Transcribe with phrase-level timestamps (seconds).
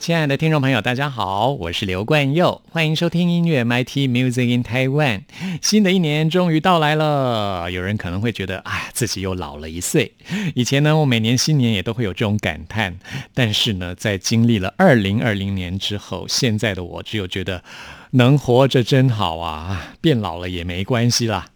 [0.00, 5.24] 亲爱的听众朋友，大家好，我是刘冠佑，欢迎收听音乐 MIT Music in Taiwan。
[5.60, 10.10] 新的一年终于到来了，有人可能会觉得，哎，自己又老了一岁。
[10.54, 12.98] 以前呢，我每年新年也都会有这种感叹，
[13.34, 17.62] 但是呢，在经历了二零二零年之后，现在的我只有觉得，
[18.12, 21.48] 能活着真好啊，变老了也没关系啦。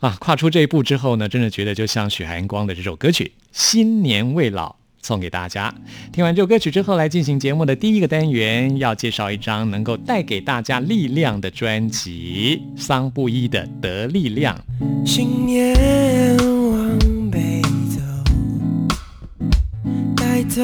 [0.00, 4.72] 啊，跨出这一步之后呢，真的觉得就像许寒光的这首歌曲《新年未老》。
[5.02, 5.74] 送给大家。
[6.12, 14.58] 听完这首歌曲之后，来进行节目的第一个单元，要介绍一张能够带给大家力量的专辑——桑布一的《得力量》。
[15.06, 16.98] 新年往
[17.30, 18.00] 北走，
[20.16, 20.62] 带走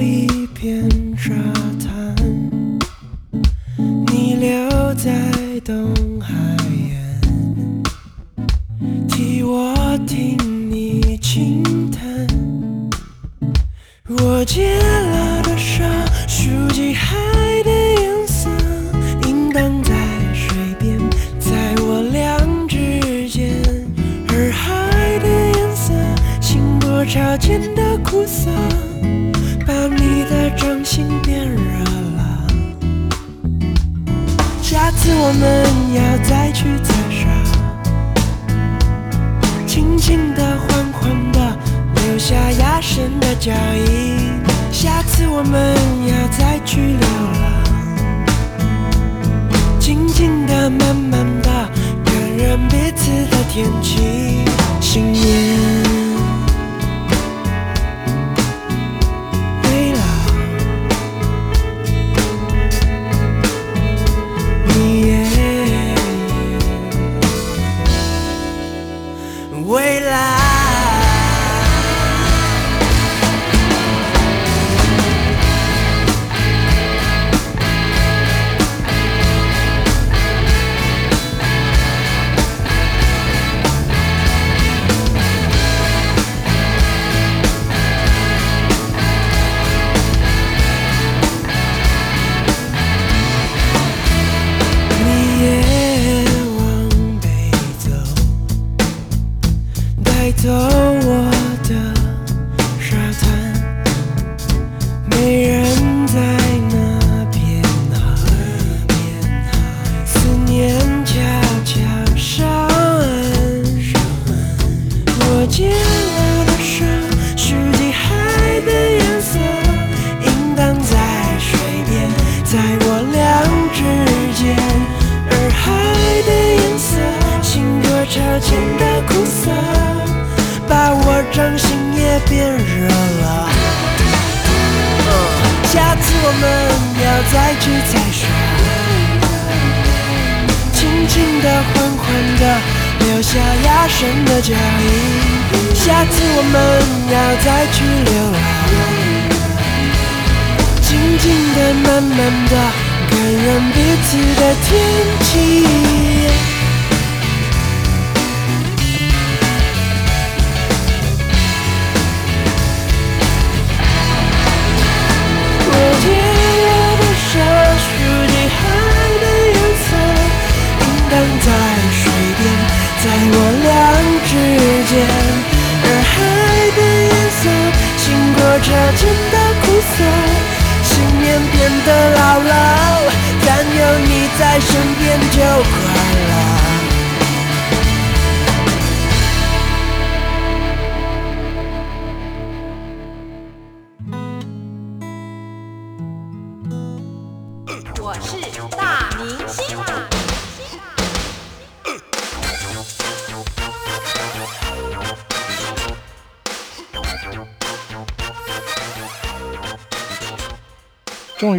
[0.00, 1.32] 一片沙
[1.78, 2.14] 滩，
[4.12, 5.94] 你留在东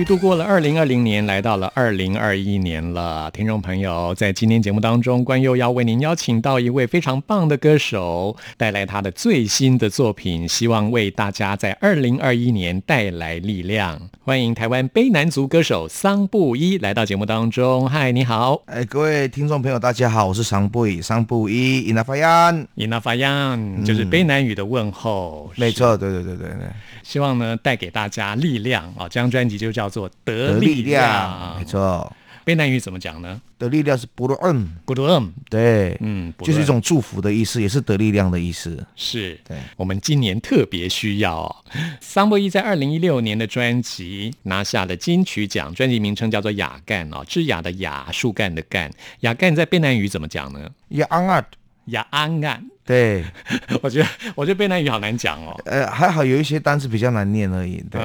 [0.05, 3.31] 度过了二零二零年，来到了二零二一年了。
[3.31, 13.99] 听众朋友，在今天节目当中，关佑要为您邀请到一位非常棒的歌手，带来他的最新的作品，希望为大家在二零二一年带来力量。
[14.21, 17.89] 欢迎台湾卑南族歌手桑布依来到节目当中。
[17.89, 25.49] 嗨，你好，哎，各位听众朋友，大家好，我是桑布依，桑布依，伊那法 yan 伊那法样，就是卑南语的问候。
[25.55, 26.67] 没错，对对对对对。
[27.05, 29.07] 希望呢带给大家力量啊！
[29.07, 32.11] 这张专辑就叫做《得力量》，没错。
[32.43, 33.39] 卑南语怎么讲呢？
[33.59, 38.85] 得力量是布鲁恩，布鲁恩，对，嗯，就是一种祝福的意思，也是得力量的意思。
[38.95, 41.41] 是，对，我们今年特别需要。
[41.41, 41.55] 哦。
[42.01, 48.91] 桑博伊在二零一六年的专辑拿下了金曲奖，专辑名称叫做《雅干》啊，枝雅的雅，树干的干。
[49.21, 50.69] 雅干在卑南语怎么讲呢？
[50.89, 51.45] 雅安啊，
[51.85, 52.61] 雅安啊。
[52.87, 53.23] 对，
[53.81, 55.59] 我觉得我觉得贝南语好难讲哦。
[55.65, 57.83] 呃，还好有一些单词比较难念而已。
[57.89, 57.99] 对，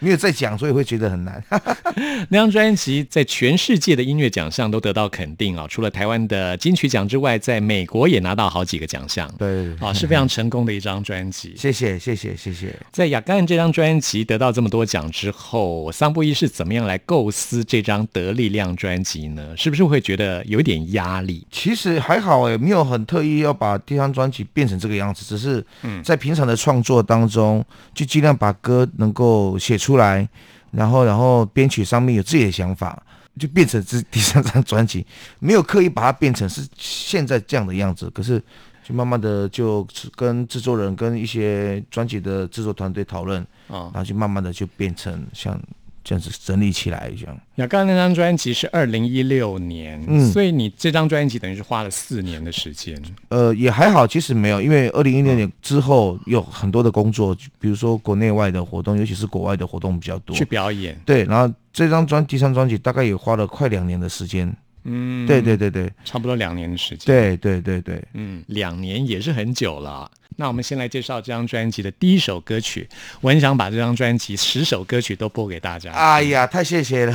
[0.00, 1.40] 没有在讲，所以会觉得很难。
[2.28, 9.32] 那张专辑在全世界的音乐奖项都得到肯定啊，除了台湾的金曲奖之外，在美国也拿到好几个奖项。
[9.38, 11.54] 对，啊，是非常成功的一张专辑。
[11.56, 12.74] 谢谢，谢谢，谢谢。
[12.90, 19.56] 在雅干这张专辑得到这么多奖之后，桑布伊是怎么样来构思这张得力量专辑呢？
[19.56, 21.46] 是不是会觉得有一点压力？
[21.52, 24.12] 其实还好哎，没有很特意要把第三。
[24.16, 25.62] 专辑变成这个样子，只是
[26.02, 30.26] 在平常的创作当中，就尽量把歌能够写出来，
[30.70, 33.00] 然后然后编曲上面有自己的想法，
[33.38, 35.06] 就变成这 第三张专辑，
[35.38, 38.42] 没有刻意把它变成是现在这样的样子，可是
[38.82, 45.60] 就慢慢的就跟制作人跟一些专辑的制作团队讨论，然后就慢慢的就变成像。
[46.06, 47.36] 这样子整理起来这样。
[47.56, 52.96] 雅刚那张专辑是二零一六年，嗯，所以你这张专辑等于是花了四年的时间。
[53.30, 60.36] 呃，也还好，其实没有，因为二零一六年之后有很多的工作，比如说国内外的活动，尤其是国外的活动比较多。
[60.36, 60.96] 去表演。
[61.04, 64.56] 对，然后这张专第三专辑大概也花了快两年的时间。
[64.84, 67.06] 嗯，对对对对，差不多两年的时间。
[67.06, 70.08] 对对对对，嗯，两年也是很久了。
[70.36, 72.88] 那我们先来介绍这张专辑的第一首歌曲。
[73.20, 75.90] 我很想把这张专辑十首歌曲都播给大家。
[75.92, 77.12] 哎呀， 太谢谢了。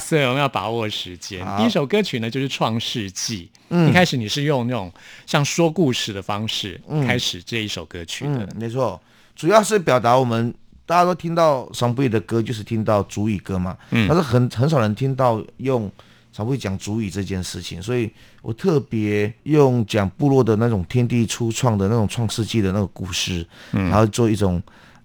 [0.00, 1.44] 所以我们要把握时间。
[1.58, 3.50] 第一首歌曲呢，就是《创世纪》。
[3.70, 4.92] 嗯，一开始你是用那种
[5.26, 8.48] 像说故事的方式开始这一首歌曲的。
[8.56, 9.00] 没错，
[9.34, 10.54] 主要是表达我们
[10.86, 13.76] 大家都听到桑布伊的歌，就是听到主语歌嘛。
[13.90, 15.90] 嗯，但是很很少人听到用。
[16.32, 24.60] 常会讲主语这件事情，所以我特别用讲部落的那种天地初创的那种创世纪的那个故事，然后做一种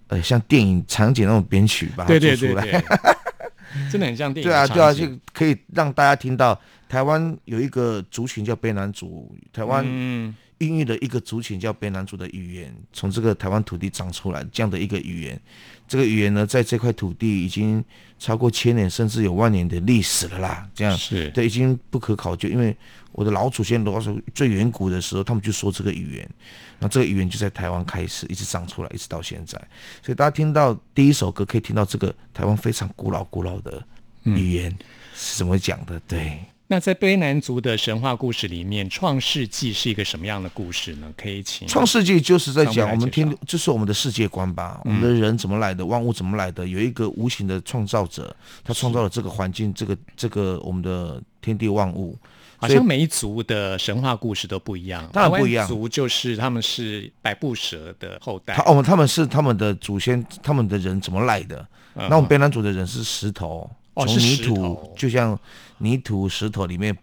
[0.08, 2.82] 呃像电影场景那种编曲把它做出来，
[3.92, 4.50] 真的很像电影。
[4.50, 9.84] 对啊，对啊，就可以让大家听到台湾有一个族群叫卑南族，台湾
[10.60, 15.40] 孕育的一个族群叫卑南族的语言，从这个台湾土地长出来这样的一个语言。
[15.88, 17.84] 这个语言呢，在这块土地已经
[18.20, 20.70] 超过千年，甚至有万年的历史了啦。
[20.74, 22.50] 这样是对，已经不可考究。
[22.50, 22.76] 因为
[23.12, 26.30] 我的老祖先罗说，最远古的时候，他们就说这个语言，
[26.80, 29.58] 那这个语言就在台湾开始，一直长出来，一直到现在。
[30.04, 33.82] 所以大家听到第一首歌，可以听到这个台湾非常古老、古老的
[34.24, 34.76] 语言
[35.14, 35.98] 是怎么讲的。
[36.08, 36.40] 对。
[36.70, 41.12] 那在卑南族的神话故事里面，《创世纪》是一个什么样的故事呢？
[41.16, 44.82] 可以请《创世纪》就是在讲我们听，就是我们的世界观吧？
[44.84, 45.86] 我们的人怎么来的？
[45.86, 46.68] 万物怎么来的？
[46.68, 48.36] 有一个无形的创造者，
[48.66, 52.18] 他创造了这个环境，这个这个我们的天地万物。
[52.58, 55.08] 好像每一族的神话故事都不一样。
[55.14, 55.66] 当然不一样。
[55.66, 58.56] 族就是他们是百步蛇的后代。
[58.56, 61.66] 他哦，他们是他们的祖先，他们的人怎么来的？
[61.94, 63.70] 那我们卑南族的人是石头。
[64.06, 65.40] 从泥土，就像
[65.80, 66.96] 泥土、石头里面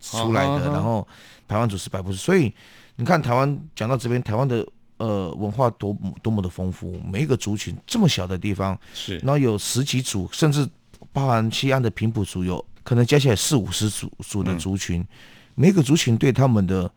[0.00, 1.06] 出来的，然后
[1.48, 2.52] 台湾族是百步所以
[2.96, 4.66] 你看台湾讲到这边，台湾的
[4.98, 10.68] 呃文化多多么的丰富，每一个族群这么小的地方，是，然后有十几组，甚至
[11.12, 15.04] 包含西安的平埔族，有可能加起来四五十组组的族群，
[15.54, 16.90] 每个族群对他们的。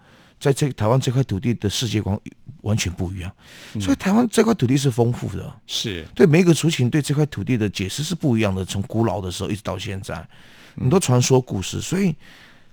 [0.46, 2.16] 在这台湾这块土地的世界观
[2.62, 3.32] 完全不一样，
[3.82, 8.64] 所以台湾这块土地是丰富的，是对每一个族群对这块土地的解释是不一样的。
[8.64, 10.16] 从古老的时候一直到现在，
[10.80, 12.16] 很多传说故事，所以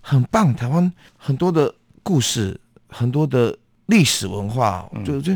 [0.02, 0.54] 很棒。
[0.54, 5.32] 台湾很多的故事，很多的历史文化，就就。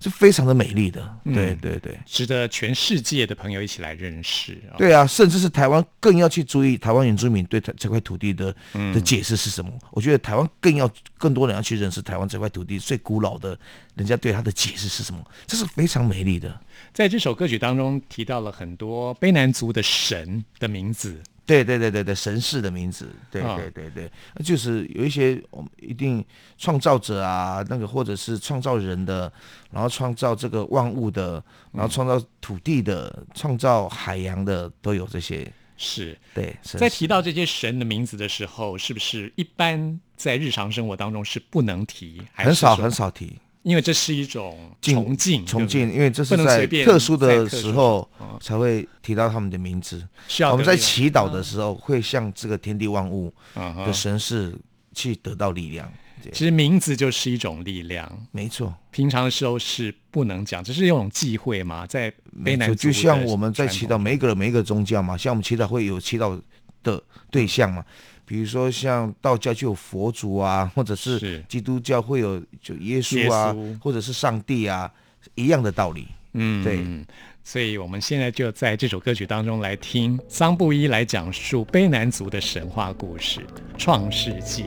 [0.00, 4.56] 是非常的美丽的，对对对，值得全世界的朋友一起来认识。
[4.76, 8.54] 对啊，甚至是台湾更要去注意台湾原住民对这块土地的
[8.94, 9.72] 的解释是什么。
[9.90, 13.58] 我觉得台湾更要更多人要去认识台湾这块土地最古老的，
[13.94, 16.60] 人家对它的解释是什么，这是非常美丽的。
[16.92, 21.20] 在这首歌曲当中提到了很多卑南族的神的名字。
[21.48, 26.22] 对对对对对，神士的名字，对啊对对对，就是有一些我们一定
[26.58, 29.32] 创造者啊，那个或者是创造人的，
[29.70, 35.50] 然后创造这个万物的，然后创造土地的，创造海洋的，都有这些。
[35.80, 42.20] 是对，在提到这些神的名字的时候，是不是一般在日常生活当中是不能提？
[42.34, 50.06] 很少很少提因为这是一种崇敬，崇敬，因为这是在特殊的时候哦才会提到他们的名字。
[50.50, 54.56] 我们在祈祷的时候，会向这个天地万物的神是
[54.94, 55.92] 去得到力量。
[56.32, 58.26] 其实名字就是一种力量。
[58.32, 58.74] 没错。
[58.90, 66.40] 平常的时候是不能讲，这是一种忌讳嘛，在没错，卑南就像我们在祈祷每一个人每一个宗教嘛，像我们祈祷会有祈祷
[66.82, 67.00] 的
[67.30, 67.84] 对象嘛，
[68.28, 74.92] 比如说像道教就有佛祖啊， 或者是是基督教会有就耶稣啊，耶稣或者是上帝啊，
[75.34, 76.06] 一样的道理。
[76.34, 77.02] 嗯，对嗯
[77.42, 83.40] 所以我们现在就在这首歌曲当中来听桑布伊来讲述卑南族的神话故事
[83.78, 84.64] 《创世纪》。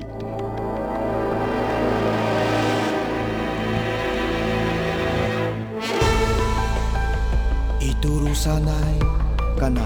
[7.80, 8.98] Iturusanay
[9.60, 9.86] ka na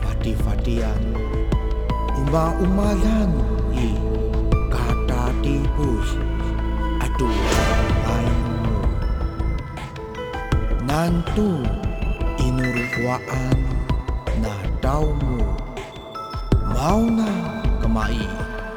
[0.00, 1.00] fati-fatian
[2.30, 3.34] Umalan
[3.74, 3.98] i
[4.70, 6.14] kata tibus
[7.02, 7.26] adu
[8.06, 8.38] ayo
[10.86, 11.66] nantu
[12.38, 13.58] inurkuaan
[14.38, 15.18] na Mau
[16.70, 17.30] mauna
[17.82, 18.22] kemai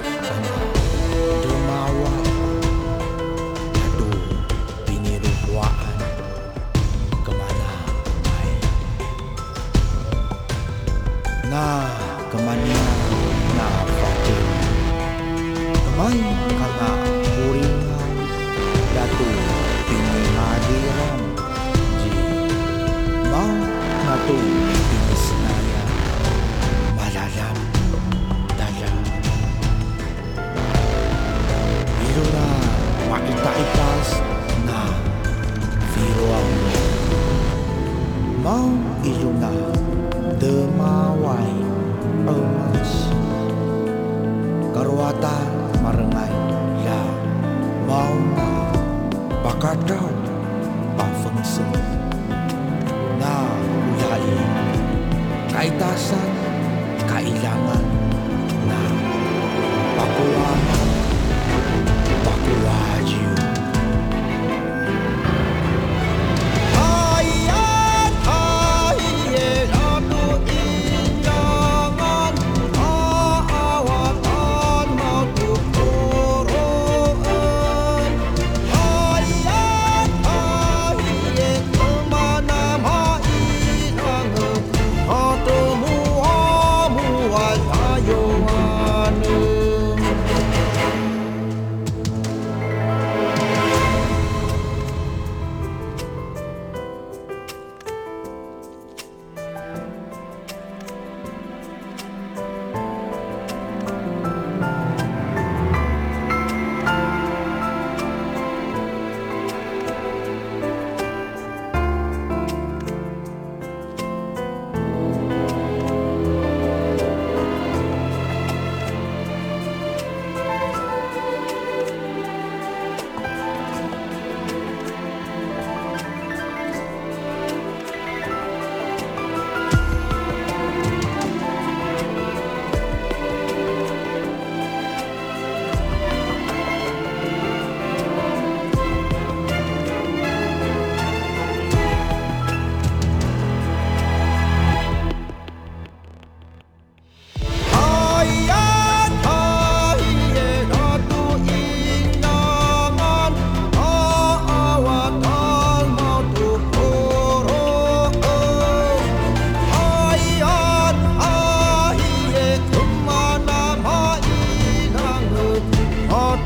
[0.02, 0.54] sana
[1.46, 2.26] dermawan,
[3.78, 4.20] aduh,
[4.90, 5.98] inurkuaan
[7.22, 7.72] kemana?
[8.26, 8.52] Mai
[11.54, 11.66] na
[12.34, 12.75] kemana?
[16.06, 16.90] Hai karena
[17.34, 18.14] kuringan
[18.94, 19.26] datu
[19.90, 21.20] tinggi hadiran
[21.98, 22.14] ji
[23.34, 23.58] bang
[24.06, 25.82] datu tinggi senaya
[26.94, 27.58] malalam
[28.54, 28.98] dalam
[31.98, 32.50] birura
[33.10, 34.10] wakita ikas
[34.70, 34.82] na
[35.90, 36.74] viru amu
[38.46, 38.70] mau
[39.02, 39.54] ilunga
[40.38, 41.45] demawan
[55.78, 56.35] 大山。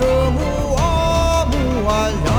[0.10, 2.39] 这牧马牧鞍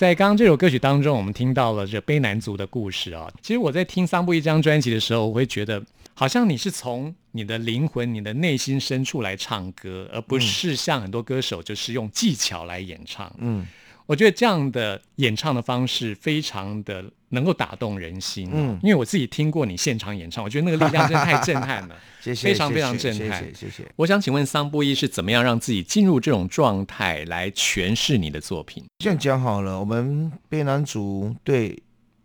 [0.00, 3.30] 在刚刚这首歌曲当中，我们听到了这卑南族的故事啊。
[3.42, 13.30] 其实我在听桑布一张专辑的时候，我会觉得好像你是从你的灵魂、你的内心深处来唱歌，而不是像很多歌手就是用技巧来演唱。
[13.40, 13.66] 嗯，
[14.06, 18.52] 我觉得这样的演唱的方式非常的能够打动人心、啊。
[18.54, 23.40] 嗯因为我自己听过你现场演唱，我觉得那个力量真的太震撼了， 谢谢，非常非常震撼。
[23.44, 23.92] 谢谢谢谢。
[23.96, 28.84] 我想请问桑布伊是怎么样让自己进入这种状态来诠释你的作品？
[28.98, 31.80] 这样讲好了，我们卑南族对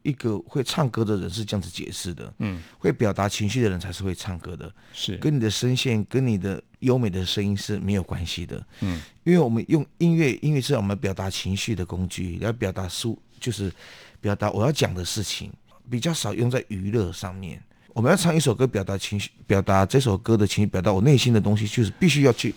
[0.05, 5.17] 一个会唱歌的人是这样子解释的：嗯，会表达情绪的人才是会唱歌的，是。
[5.17, 8.63] 跟你的声线、跟你的优美的声音是没有关系的。
[8.81, 13.73] 嗯，因为我们用音乐，音乐是我们表达情绪的工具，来表达抒，就是
[14.21, 15.51] 表达我要讲的事情，
[15.89, 17.61] 比较少用在娱乐上面。
[17.93, 22.53] 我们要唱一首歌，表达情绪，表达这首歌的情绪，表达我内心的东西，就是必须要去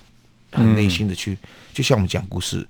[0.50, 1.38] 很内心的去，
[1.72, 2.66] 就像我们讲故事，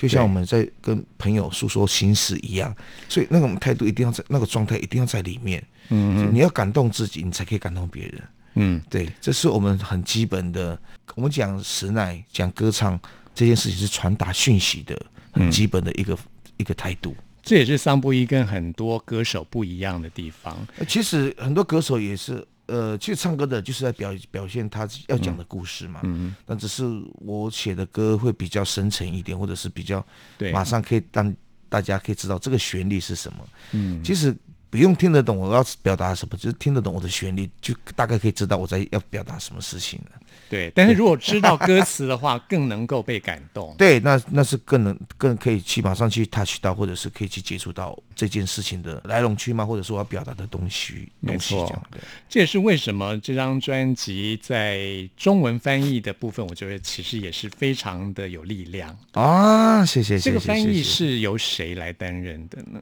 [0.00, 2.74] 就像我们在跟朋友诉说心事一样。
[3.08, 5.62] 所以那种态度一定要在那个状态一定要在里面。
[5.90, 8.22] 嗯，你要感动自己，你才可以感动别人。
[8.54, 10.78] 嗯，对，这是我们很基本的。
[11.16, 12.98] 我们讲实乃，讲歌唱
[13.34, 15.00] 这件事情是传达讯息的
[15.32, 16.16] 很基本的一个、
[16.56, 17.14] 一个态度。
[17.42, 20.56] 这也是桑布伊跟很多歌手不一样的地方。
[20.78, 26.00] 呃其实很多歌手也是，呃，其实唱歌的就是在表表现他要讲的故事嘛。
[26.04, 26.84] 嗯但只是
[27.14, 30.04] 我写的歌会比较深沉一点，或者是比较
[30.38, 31.34] 对，马上可以让
[31.68, 33.38] 大家可以知道这个旋律是什么。
[33.72, 34.34] 嗯，其实
[34.70, 40.20] 不用听得懂我要表达什么，就是听得懂我的旋律，就大概可以知道我在要表达什么事情了。
[40.48, 40.70] 对。
[40.74, 43.74] 但是如果知道歌词的话，更能够被感动。
[43.78, 51.86] 对，那那是更能更可以去马上去 touch 到，或者是可以去接触到这件事情的来龙去脉，或者说我要表达的东西没错东西这样。
[51.90, 58.96] 对，这也是为什么这张专辑在中文翻译的部分，我觉得其实也是非常的有力量。
[59.12, 60.30] 啊，谢谢谢谢。
[60.30, 62.80] 这个翻译是由谁来担任的呢？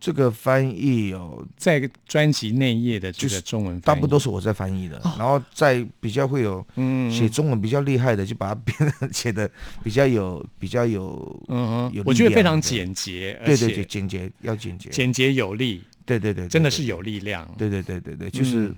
[0.00, 9.48] 这个翻译哦，在专辑内页的这个就是中文大部分都是我在翻译的，然后在比较会有嗯写中文比较厉害的，就把它变得写的
[9.84, 17.46] 比较有比较有，嗯我觉得非常简洁，而对对对，简洁要简洁，简洁有力，对对对，真的是有力量。
[17.58, 18.76] 对对对对对，就是嗯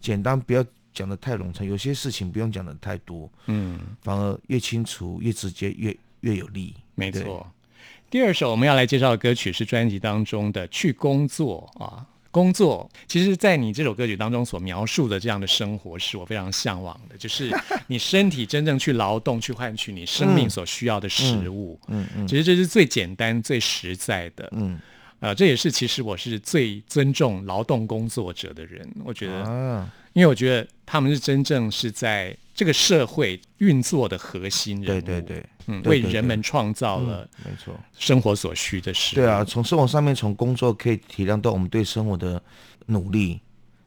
[0.00, 6.74] 简单，不要讲的太冗长，有些事情不用讲的太多，嗯，反而越清楚、越直接、越越有力。
[6.96, 7.46] 对没错。
[8.14, 12.06] 第二首我们要来介绍的歌曲是专辑当中的《去工作》啊。
[12.30, 17.50] 工作，其实，在你这首歌曲当中所描述的这样的生活，是我非常向往的，就是
[17.88, 21.76] 你身体真正去劳动，去换取你生命所需要的食物。
[21.88, 24.48] 嗯嗯其实这是最简单、最实在的。
[24.52, 24.78] 嗯
[25.18, 28.88] 呃，这也是其实我是最尊重劳动工作者的人。
[29.04, 35.00] 我觉得，啊，因为我觉得他们是真正是在这个社会运作的核心人物。
[35.00, 37.74] 对对对，嗯，为人们创造了没错。
[37.98, 39.16] 生活所需的事。
[39.16, 42.40] 对啊，，从生活上面，从工作可以体谅到我们对生活的
[42.86, 43.40] 努力，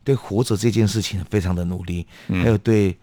[0.03, 2.95] 对活着这件事情非常的努力，嗯还有对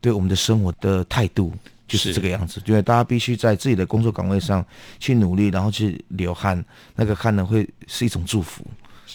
[0.00, 1.52] 对我们的生活的态度
[1.86, 2.60] 就是是这个样子。
[2.66, 4.64] 因为大家必须在自己的工作岗位上
[4.98, 6.64] 去努力，然后去流汗，
[6.96, 8.66] 那个汗呢会是一种祝福。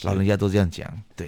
[0.04, 1.28] 老人家都这样讲，对。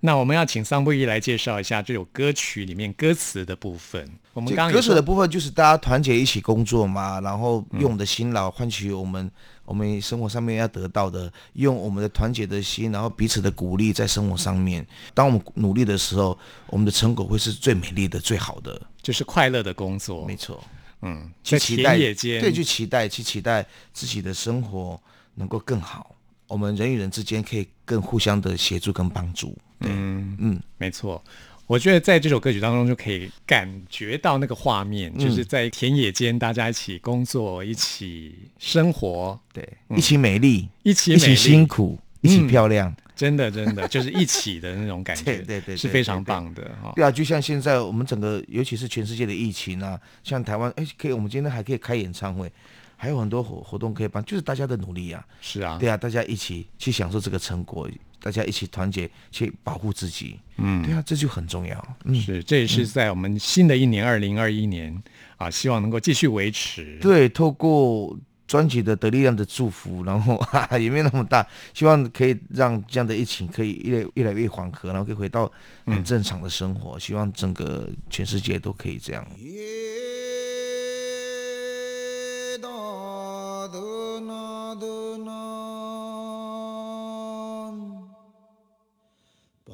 [0.00, 4.08] 那我们要请桑布伊来介绍一下这首歌曲里面歌词的部分。
[4.34, 9.30] 我们刚刚歌词的部分就是大家团结一起工作嘛，然后用我们的辛劳换取我们、
[9.64, 14.86] 我们生活上面要得到的，用我们的团结的心，然后彼此的鼓励在生活上面。
[15.14, 18.80] 当我们努力的时候，我们的成果会是最美丽的、最好的。
[19.02, 20.62] 就是快乐的工作没，错，
[21.00, 25.00] 嗯，在去期待田野间，对，去期待，去期待自己的生活
[25.36, 26.14] 能够更好。
[26.48, 29.56] 我们人与人之间可以更互相的协助跟帮助。
[29.80, 31.22] 对，嗯嗯，没错。
[31.66, 35.18] 我觉得在这首歌曲当中就可以感觉到那个画面，嗯。
[35.18, 42.94] 就是在田野间大家一起工作、一起生活、对，一起美丽，一起一起辛苦，一起嗯漂亮。
[43.16, 46.92] 真的真的就是一起的那种感觉， 对对是非常棒的哈。
[46.94, 52.52] 对啊，就像现在我们整个，尤其是全世界的疫情啊，像台湾，哎，可以，我们今天还可以开演唱会，
[52.94, 57.88] 还有很多活活动可以办，就是大家的努力啊，是啊，对啊，大家一起去享受这个成果，
[58.26, 60.82] 大家一起团结去保护自己，嗯。
[60.82, 65.00] 对啊，这就很重要，嗯，是，这也是在我们新的一年二零二一年
[65.36, 66.98] 啊，希望能够继续维持。
[67.00, 75.48] 对，透过专辑的得力量的祝福，然后 哈哈也没有那么大，希望可以让这样的疫情可以越来越来越缓和，然后可以回到
[75.84, 79.24] 很正常的生活，希望整个全世界都可以这样。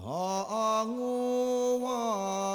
[0.04, 2.51] 啊，我啊，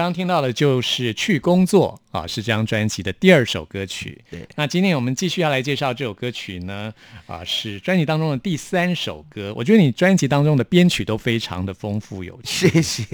[0.00, 4.18] 刚刚听到的就是《去工作》啊，是这张专辑的第二首歌曲。
[4.30, 6.90] 对那今天我们继续要来介绍这首歌曲呢，
[7.26, 9.52] 啊，是专辑当中的第三首歌。
[9.54, 13.04] 我觉得你专辑当中的编曲都非常的丰富有趣，谢谢。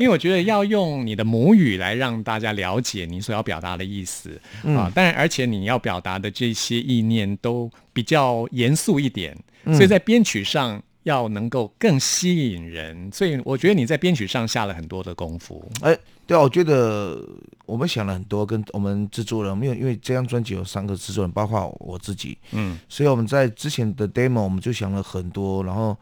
[0.00, 4.90] 因为我觉得要用你的母语来让大家了解你所要表达的意思、啊。
[4.94, 10.82] 当然，而且你要表达的这些意念都比较严肃一点，所以在编曲上。
[11.04, 15.70] 要能够更吸引人，所以我觉得你在编曲上下了很多的功夫。
[15.82, 17.22] 哎，对啊，我觉得
[17.66, 25.94] 我们想了很多，跟我们制作人，因为因为这张专辑有三个制作人，包括我自己，嗯，所以我们在之前的 demo 我们就想了很多，然后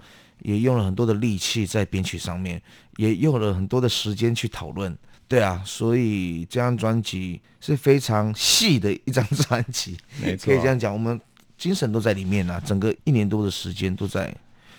[0.43, 2.63] 也用了很多的力气在编曲上面，
[2.97, 4.97] 也用了很多的时间去讨论。
[5.27, 11.21] 对啊，所以这张专辑是非常细的一张专辑，没错可以这样讲，我们
[11.59, 14.33] 精神都在里面啊，整个一年多的时间都在。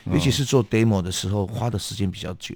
[0.05, 2.53] 尤其是做 demo 的时候，花的时间比较久，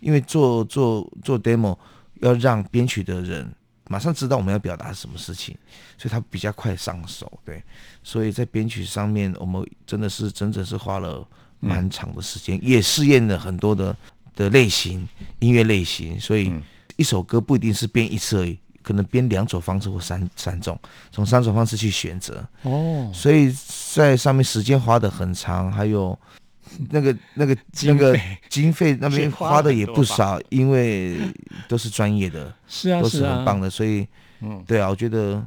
[0.00, 1.76] 因为做做做 demo
[2.20, 3.48] 要让编曲的人
[3.88, 5.56] 马上知道我们要表达什么事情，
[5.98, 7.30] 所以他比较快上手。
[7.44, 7.62] 对，
[8.02, 11.26] 所以在编曲上面，我们真的是整整是花了
[11.58, 13.96] 蛮长的时间，也试验了很多的
[14.34, 15.08] 的类型
[15.40, 16.52] 音乐类型，所以
[16.96, 18.58] 一首歌不一定是编一次而已。
[18.82, 20.76] 可能编两种方式或三三种，
[21.12, 23.54] 从三种方式去选择，哦，所以
[23.92, 26.18] 在上面时间花的很长，还有
[26.90, 31.18] 那个那个那个经费那边花花的也不少，因为
[31.68, 34.06] 都是专业的， 是啊，都是很棒的，所以
[34.40, 34.62] 嗯。
[34.66, 35.44] 对啊，我觉得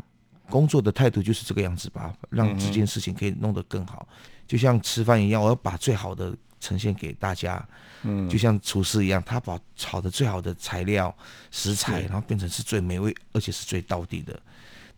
[0.50, 4.08] 工作的态度就是这个样子吧，让这件事情可以弄得更好，
[4.48, 7.66] 就像吃饭一样，我要把最好的呈现给大家。
[8.04, 8.30] 嗯。
[8.30, 11.16] 就像厨师一样，他把炒的最好的材料
[11.52, 14.38] 食材，然后变成是最美味，而且是最到底的，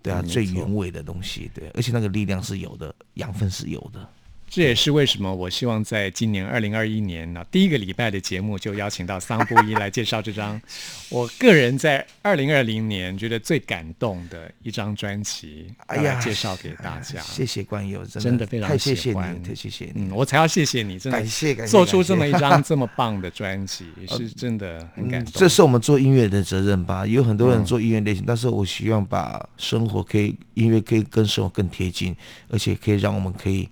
[0.02, 4.10] 对啊，最原味的东西，对，而且那个力量是有的，养分是有的。
[4.56, 10.62] 这也是为什么我希望在今年二零二一年呢第一个礼拜的节目就邀请到桑布伊来介绍这张
[11.12, 17.20] 我个人在二零二零年觉得最感动的一张专辑，哎呀介绍给大家。
[17.20, 20.06] 谢谢关友，真的非常太谢谢你，太谢谢你。
[20.06, 25.34] 嗯，我才要谢谢你，真的感谢感谢做出这么一张这么棒的专辑， 是真的很感动。
[25.34, 27.06] 嗯这是我们做音乐的责任吧。
[27.06, 32.16] 有很多人做音乐类型，但是我希望把生活可以音乐可以跟生活更贴近，
[32.48, 33.70] 而且可以让我们可以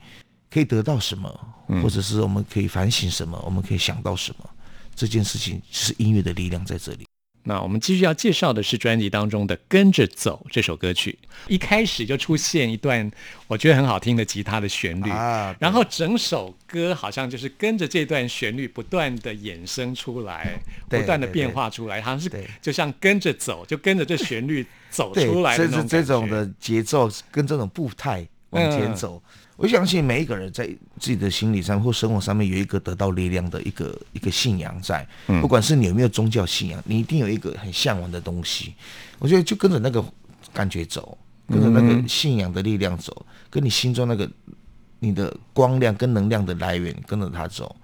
[0.53, 1.27] 可以得到什么，
[1.81, 4.47] 或者是我们可以反省什么，我们可以想到什么。
[4.95, 7.07] 这件事情是音乐的力量在这里。
[7.45, 13.11] 那我们继续要介绍的是专辑当中的《跟着走》这首歌曲，一开始就出现一段
[13.47, 29.21] 我觉得很好听的吉他的旋律，啊然后整首歌好像就是跟着这段旋律不断的衍生出来，不断的变化出来，好像是就像跟着走，就跟着这旋律走出来的这种这种的节奏跟这种步态往前走。
[29.55, 30.65] 我相信每一个人在
[30.99, 35.07] 自己的心理上或生活上面有一个得到力量的一个一个信仰在，
[35.41, 38.73] 不管是你有没有宗教信仰，你一定有一个很向往的东西。
[39.19, 40.03] 我觉得就跟着那个
[40.51, 44.29] 感觉走，跟着那个信仰的力量走，跟你心中那个
[44.99, 47.75] 你的光亮跟能量的来源，跟着它走，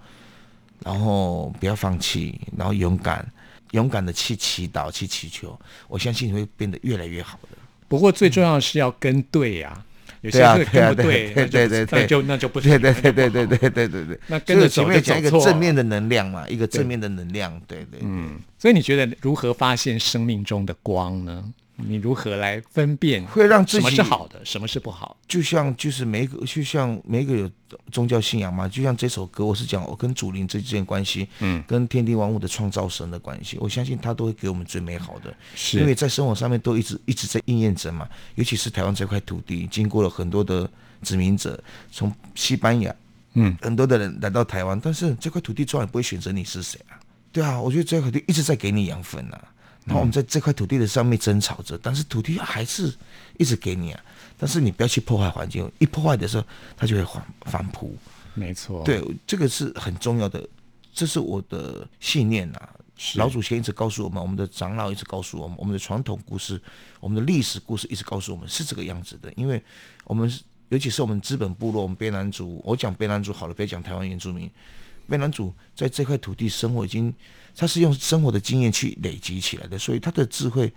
[0.84, 3.32] 然后不要放弃，然后勇敢，
[3.72, 7.50] 勇敢的去祈祷、去祈求，我相信你会变得越来越好的。
[7.88, 9.86] 不过最重要的是要跟对呀、
[10.22, 21.44] 有些对啊会跟不对啊对对对就那就不对对对对对对对对对，那跟着前面讲一个正面的能量嘛，一个正面的能量，对对，嗯，所以你觉得如何发现生命中的光呢？
[21.88, 25.18] 你如何来分辨会让自己什么是好的，什么是不好？
[25.28, 27.50] 就像就是每个，就像每个有
[27.92, 35.80] 宗教信仰嘛，就像这首歌，我是讲我跟主灵之间关系，嗯，跟天地万物的创造神的关系，我相信他都会给我们最美好的，是。
[35.80, 40.70] 因为在生活上面都一直一直在应验着嘛，尤其是台湾这块土地，经过了很多的
[41.02, 41.62] 殖民者，
[41.92, 42.94] 从西班牙，
[43.34, 47.00] 嗯，很多的人来到台湾，但是这块土地从来不会选择你是谁啊，
[47.32, 49.42] 对啊，我觉得这块土地一直在给你养分啊。
[49.90, 52.94] 然后我们在这块土地的上面争吵着，但是土地还是
[53.40, 54.00] 一直给你啊。
[54.38, 56.46] 但是你不要去破坏环境，一破坏的时候，
[56.78, 57.98] 它就会反反扑。
[58.36, 60.48] 没错，，对，这个是很重要的，
[60.94, 62.70] 这是我的信念啊。
[63.16, 66.62] 老祖先一直告诉我们，我们的长老一直告诉我们，我们的传统故事、
[67.00, 69.34] 我们的历史故事一直告诉我们是这个样子的。
[69.36, 69.62] 因为
[70.04, 74.50] 我们是尤其是我们资本部落，我们卑南族，我讲卑南族好了，别讲台湾原住民。
[75.10, 77.12] 卑南族在这块土地生活，已经
[77.56, 80.72] 他是用生活的经验去累积起来的，所以他的智慧，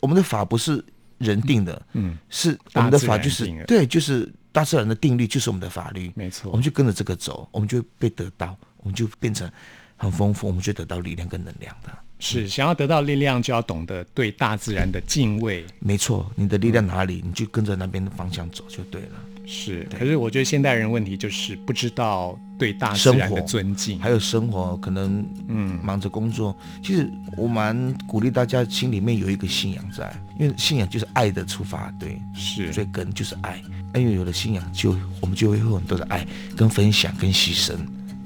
[0.00, 0.84] 我们的法不是
[1.18, 9.50] 人定的，嗯，是我们的法就是对，就是大自然的定律，就是我们的法律，没错我们就跟着这个走，我们就会被得到，我们就变成
[9.96, 11.90] 很丰富，我们就得到力量跟能量的。
[12.18, 15.66] 是想要得到力量，就要懂得对大自然的敬畏。
[15.80, 19.24] 没错，你的力量哪里，你就跟着那边的方向走就对了。
[19.44, 33.60] 是，可是我觉得现代人问题就是不知道对大自然的尊敬，还有生活可能嗯忙着工作，其实我蛮鼓励大家心里面有一个信仰在，因为信仰就是爱的出发，对，是最根就是爱。
[33.94, 36.26] 因为有了信仰，就我们就会有很多的爱、
[36.56, 37.74] 跟分享、跟牺牲、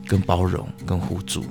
[0.07, 1.45] 跟包容、跟互助。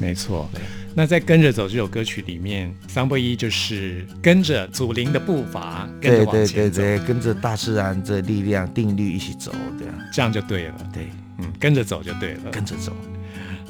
[0.00, 0.50] 没错。
[0.96, 10.74] 那在《跟着走》这首歌曲里面，桑波一就是跟着祖灵的步伐，跟着对对往前走，对对，跟着大自然的力量、定律一起走，这样这样就对了。
[10.92, 12.50] 对，嗯，跟着走就对了。
[12.52, 12.92] 跟着走。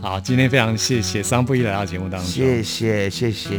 [0.02, 2.28] 好，今天非常谢谢桑布一来到节目当中。
[2.28, 3.58] 谢谢谢谢，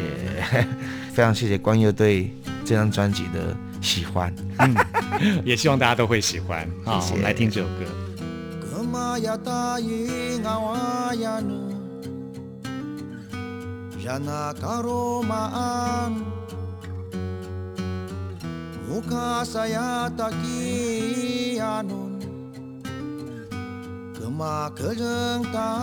[1.11, 2.31] 非常谢谢光佑对
[2.63, 4.31] 这张专辑的喜欢。
[4.59, 4.75] 嗯
[5.43, 6.69] 也希望大家都会喜欢。
[6.83, 7.85] 好，谢谢我们来听这首歌。
[14.05, 16.21] Jana karomaan
[18.85, 22.21] Muka saya tak kianun
[24.13, 25.73] Kema kejengta.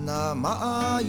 [0.00, 1.02] 하나 마이랑어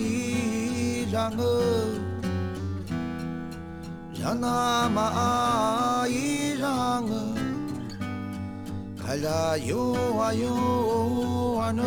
[4.13, 4.89] 자나
[6.09, 7.09] 마이랑어
[9.01, 11.81] 갈라 요와 요와는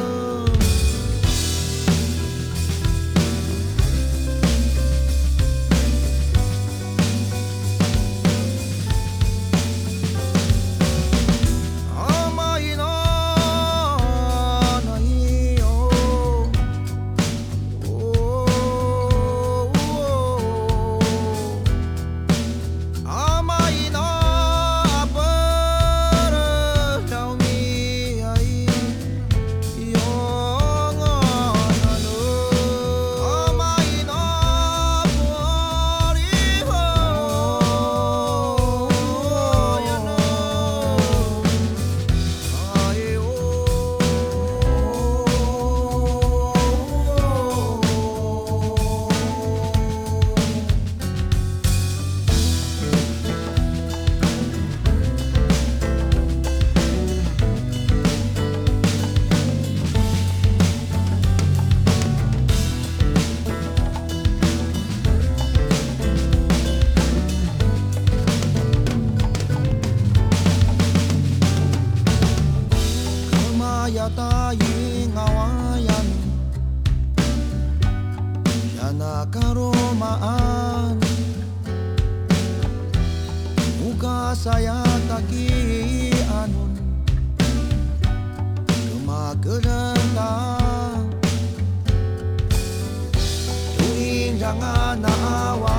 [95.03, 95.74] naawa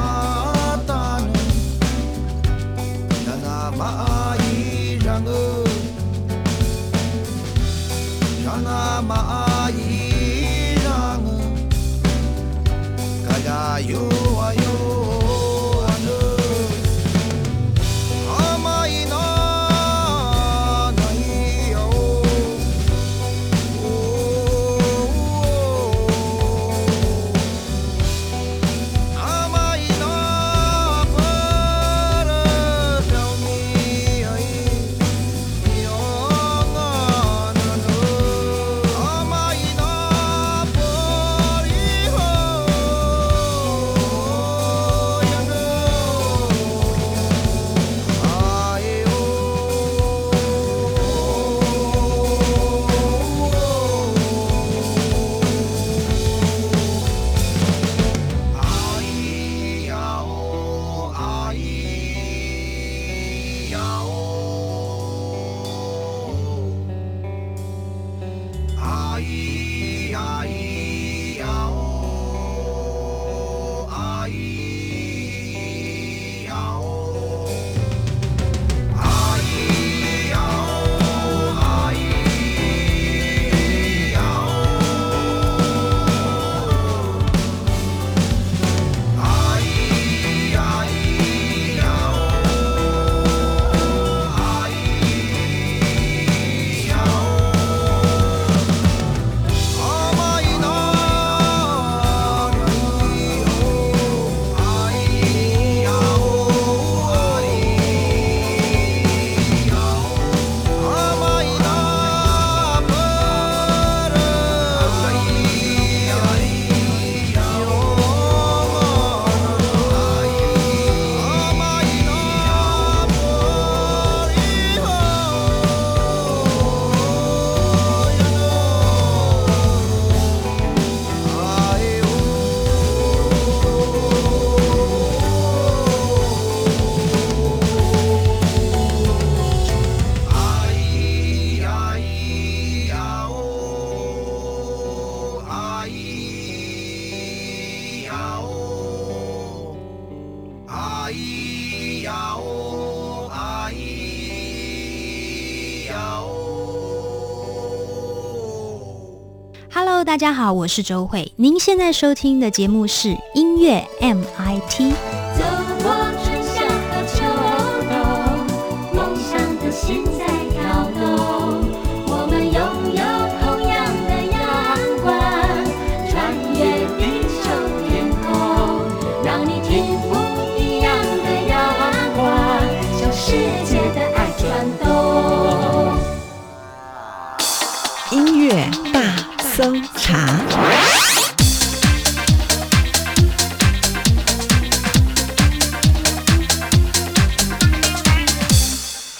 [160.45, 161.31] 好，我是周慧。
[161.37, 165.04] 您现在收听的节目是音乐 MIT。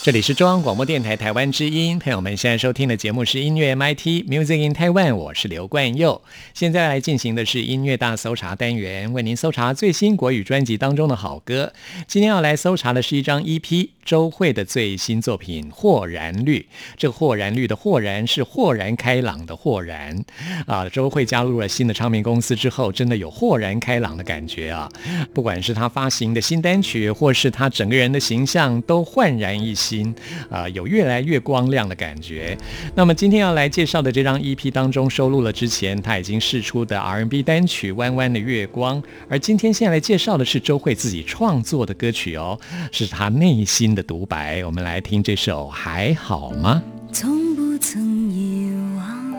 [0.06, 6.22] 这里是中央广播电台台湾之音，朋友们现在收听的节目是音乐 MIT Music in Taiwan，我是刘冠佑。
[6.54, 11.74] 现在来进行的是音乐大搜查单元，为您搜查最新国语专辑当中的好歌。
[12.06, 16.60] 今天要来搜查的是一张 EP，周蕙的最新作品《豁然绿》。
[16.96, 20.24] 这豁然绿的豁然是豁然开朗的豁然
[20.68, 20.88] 啊。
[20.88, 24.88] 周蕙加入了新的唱片公司之后，真的有豁然开朗的感觉啊。
[25.34, 29.95] 不管是她发行的新单曲，或是她整个人的形象，都焕然一新。
[29.96, 30.14] 心
[30.50, 32.58] 啊、有越来越光亮的感觉。
[32.94, 42.60] 那么今天要来介绍的这张 EP 当中收录了之前他已经试出的 R&B 单曲《弯弯的月光》，而今天现在来介绍的是周蕙自己创作的歌曲哦，
[42.92, 44.66] 是她内心的独白。
[44.66, 46.84] 我们来听这首《还好吗》。
[47.14, 49.34] 从不曾遗忘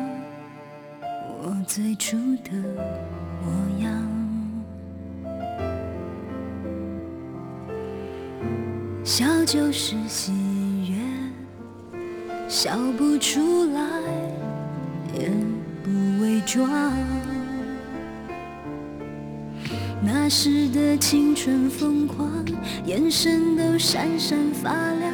[1.42, 2.52] 我最初的
[3.44, 3.92] 模样。
[9.04, 10.32] 笑就是喜，
[12.58, 13.82] 笑不出来，
[15.12, 15.30] 也
[15.84, 15.90] 不
[16.22, 16.66] 伪装。
[20.02, 22.26] 那时的青春疯狂，
[22.86, 25.12] 眼神都闪闪发亮，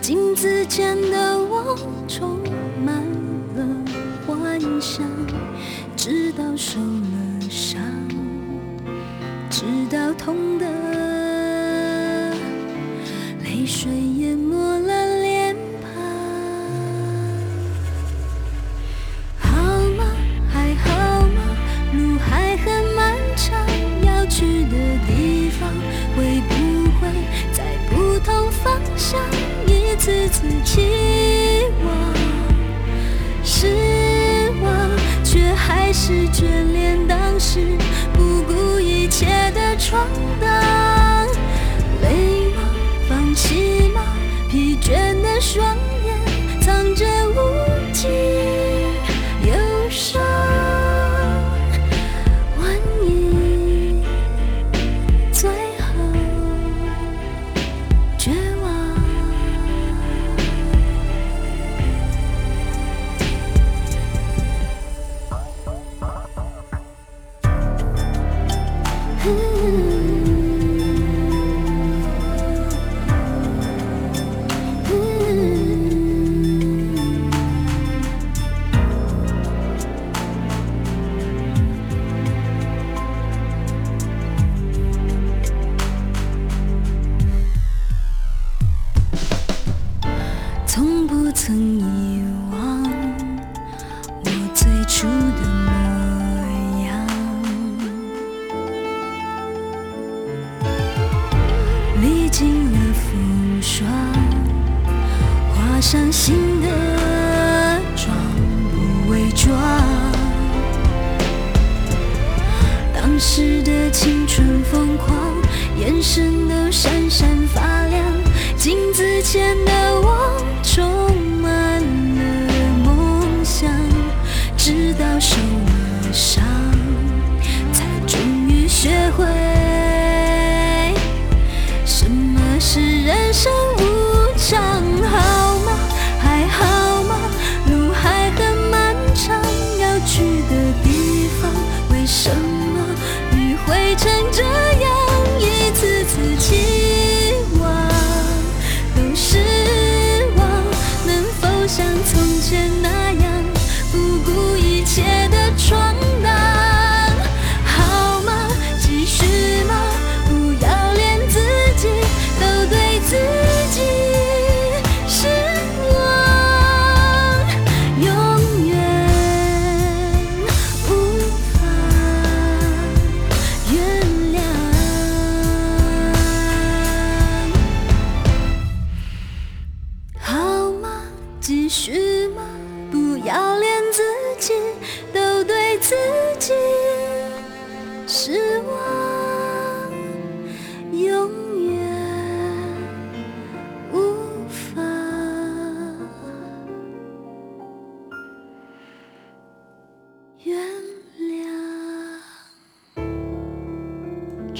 [0.00, 1.78] 镜子前的我
[2.08, 2.40] 充
[2.84, 2.96] 满
[3.54, 3.64] 了
[4.26, 5.06] 幻想，
[5.94, 7.80] 直到受了伤，
[9.48, 10.66] 直到痛的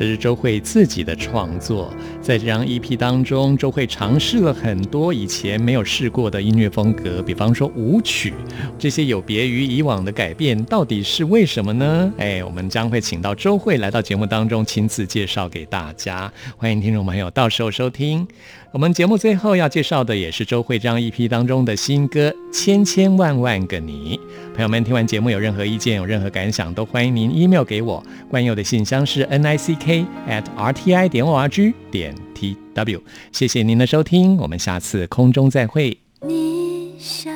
[0.01, 1.93] 这是周慧自己的创作，
[2.23, 8.35] 在这张 EP 当中，周慧尝试了很多以前没有试过的音乐风格，比方说舞曲，
[8.79, 12.13] 这些有别于以往的改变，到底是为什么呢？
[12.19, 18.29] 哎，我们将会请到周慧来到节目当中，亲自介绍给大家，欢迎听众朋友到时候收听。
[18.73, 24.17] 我们节目最后要介绍的也是周慧这张 EP 当中的新歌《千千万万个你》。
[24.55, 28.01] 朋友们听完节目有任何意见、有任何感想，都欢迎您 email 给我。
[28.29, 33.03] 关佑的信箱是 n i c k at r t i 点 o r g 点 t w。
[33.33, 35.99] 谢谢您的收听，我们下次空中再会。
[36.23, 37.35] 你想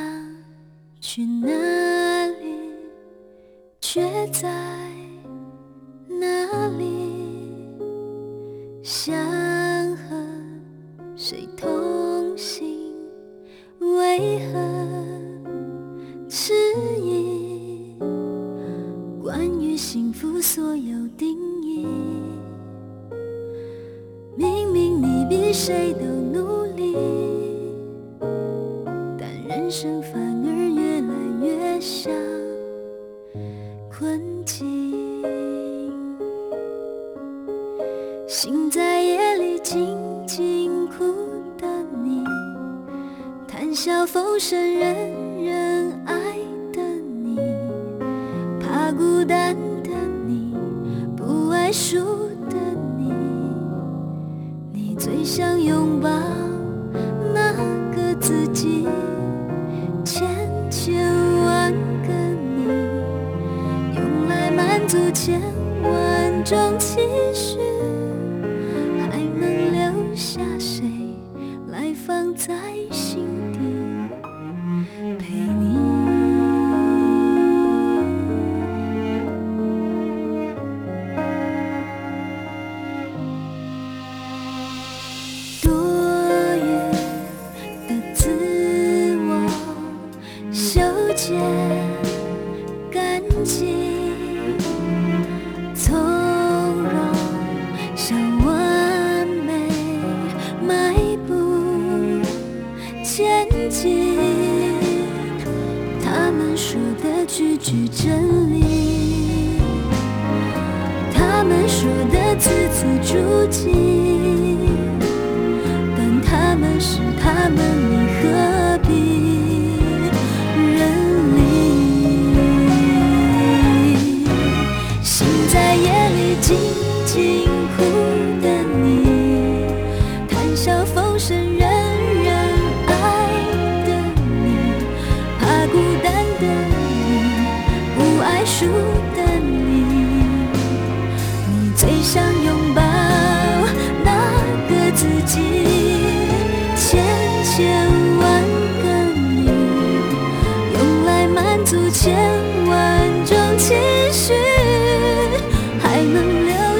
[1.01, 2.47] 去哪里，
[3.81, 4.51] 却在
[6.09, 6.85] 哪里？
[8.83, 9.14] 想
[9.97, 10.14] 和
[11.16, 12.93] 谁同行，
[13.81, 14.61] 为何
[16.29, 16.53] 迟
[17.03, 17.97] 疑？
[19.22, 21.87] 关于幸福所有定义。
[24.37, 26.97] 明明你比谁都努力，
[29.18, 32.12] 但人生反而越来越像
[33.89, 34.93] 困境。
[38.26, 41.05] 心在夜里静静哭
[41.57, 41.66] 的
[42.03, 42.24] 你，
[43.47, 46.14] 谈笑风生人人爱
[46.72, 47.39] 的你，
[48.61, 49.91] 怕孤单的
[50.26, 50.57] 你，
[51.16, 52.24] 不爱输。
[55.05, 56.09] 最想拥抱
[57.35, 57.53] 那
[57.95, 58.89] 个自己，
[60.03, 60.27] 千
[60.71, 61.05] 千
[61.45, 61.71] 万
[62.07, 62.15] 个
[62.57, 62.65] 你，
[63.99, 65.39] 用来满足千
[65.83, 67.01] 万种期
[67.35, 67.59] 许，
[68.99, 70.91] 还能留下谁
[71.69, 72.55] 来放在
[72.91, 73.34] 心？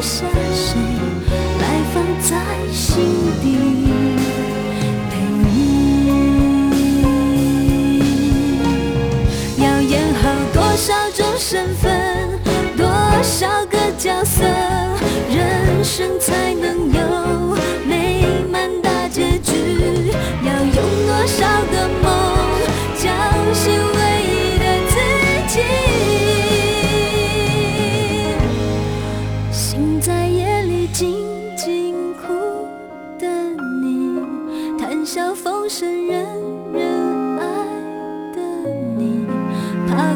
[0.05, 0.77] 下谁
[1.61, 2.37] 来放在
[2.71, 2.85] 心
[3.41, 3.45] 底
[5.09, 5.49] 陪你？
[9.57, 9.93] 要演
[10.23, 11.83] 好多少种身份，
[12.77, 12.85] 多
[13.23, 14.45] 少个角色，
[15.31, 20.13] 人生才能有美满大结局？
[20.45, 20.75] 要用
[21.07, 22.07] 多少个梦，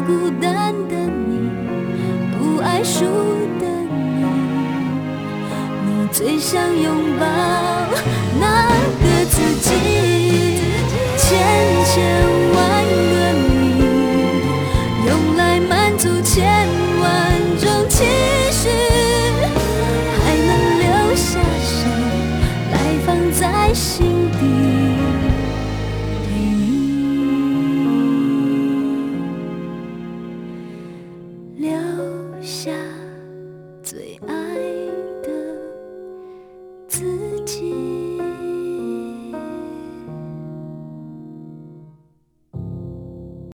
[0.09, 1.51] 孤单的你，
[2.39, 3.05] 不爱输
[3.59, 4.25] 的你，
[5.85, 7.25] 你最想拥抱
[8.39, 8.69] 那
[9.03, 9.69] 个自己，
[11.15, 11.29] 千
[11.85, 11.95] 千
[12.55, 12.83] 万
[13.13, 13.17] 个
[13.53, 13.53] 你，
[15.05, 16.67] 用来满足千